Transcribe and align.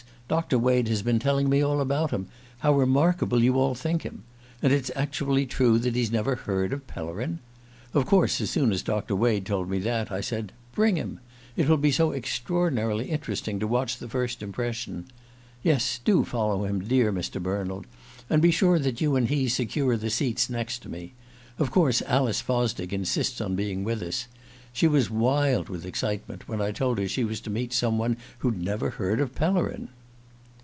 Doctor 0.31 0.57
Wade 0.57 0.87
has 0.87 1.01
been 1.01 1.19
telling 1.19 1.49
me 1.49 1.61
all 1.61 1.81
about 1.81 2.11
him 2.11 2.27
how 2.59 2.73
remarkable 2.73 3.43
you 3.43 3.59
all 3.59 3.75
think 3.75 4.03
him. 4.03 4.23
And 4.61 4.71
it's 4.71 4.89
actually 4.95 5.45
true 5.45 5.77
that 5.79 5.93
he's 5.93 6.09
never 6.09 6.35
heard 6.35 6.71
of 6.71 6.87
Pellerin? 6.87 7.39
Of 7.93 8.05
course 8.05 8.39
as 8.39 8.49
soon 8.49 8.71
as 8.71 8.81
Doctor 8.81 9.13
Wade 9.13 9.45
told 9.45 9.69
me 9.69 9.77
that, 9.79 10.09
I 10.09 10.21
said 10.21 10.53
'Bring 10.73 10.95
him!' 10.95 11.19
It 11.57 11.67
will 11.67 11.75
be 11.75 11.91
so 11.91 12.13
extraordinarily 12.13 13.09
interesting 13.11 13.59
to 13.59 13.67
watch 13.67 13.97
the 13.97 14.07
first 14.07 14.41
impression. 14.41 15.03
Yes, 15.63 15.99
do 16.01 16.23
follow 16.23 16.63
him, 16.63 16.87
dear 16.87 17.11
Mr. 17.11 17.43
Bernald, 17.43 17.85
and 18.29 18.41
be 18.41 18.51
sure 18.51 18.79
that 18.79 19.01
you 19.01 19.17
and 19.17 19.27
he 19.27 19.49
secure 19.49 19.97
the 19.97 20.09
seats 20.09 20.49
next 20.49 20.77
to 20.83 20.89
me. 20.89 21.11
Of 21.59 21.71
course 21.71 22.01
Alice 22.03 22.39
Fosdick 22.39 22.93
insists 22.93 23.41
on 23.41 23.57
being 23.57 23.83
with 23.83 24.01
us. 24.01 24.27
She 24.71 24.87
was 24.87 25.11
wild 25.11 25.67
with 25.67 25.85
excitement 25.85 26.47
when 26.47 26.61
I 26.61 26.71
told 26.71 26.99
her 26.99 27.07
she 27.09 27.25
was 27.25 27.41
to 27.41 27.49
meet 27.49 27.73
some 27.73 27.97
one 27.97 28.15
who'd 28.37 28.63
never 28.63 28.91
heard 28.91 29.19
of 29.19 29.35
Pellerin!" 29.35 29.89